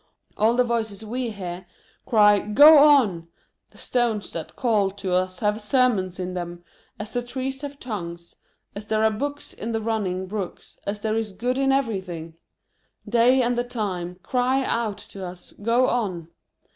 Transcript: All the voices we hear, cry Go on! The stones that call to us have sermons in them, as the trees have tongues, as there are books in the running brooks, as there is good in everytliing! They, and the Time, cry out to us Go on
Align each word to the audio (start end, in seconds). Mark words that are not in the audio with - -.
All 0.35 0.55
the 0.55 0.63
voices 0.63 1.05
we 1.05 1.29
hear, 1.29 1.67
cry 2.07 2.39
Go 2.39 2.79
on! 2.79 3.27
The 3.69 3.77
stones 3.77 4.33
that 4.33 4.55
call 4.55 4.89
to 4.89 5.13
us 5.13 5.41
have 5.41 5.61
sermons 5.61 6.19
in 6.19 6.33
them, 6.33 6.63
as 6.99 7.13
the 7.13 7.21
trees 7.21 7.61
have 7.61 7.79
tongues, 7.79 8.35
as 8.75 8.87
there 8.87 9.03
are 9.03 9.11
books 9.11 9.53
in 9.53 9.73
the 9.73 9.79
running 9.79 10.25
brooks, 10.25 10.79
as 10.87 11.01
there 11.01 11.15
is 11.15 11.31
good 11.31 11.59
in 11.59 11.69
everytliing! 11.69 12.33
They, 13.05 13.43
and 13.43 13.55
the 13.55 13.63
Time, 13.63 14.15
cry 14.23 14.63
out 14.65 14.97
to 14.97 15.23
us 15.23 15.53
Go 15.61 15.87
on 15.87 16.29